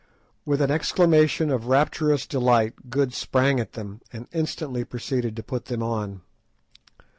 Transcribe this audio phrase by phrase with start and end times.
[0.47, 5.65] With an exclamation of rapturous delight Good sprang at them, and instantly proceeded to put
[5.65, 6.21] them on.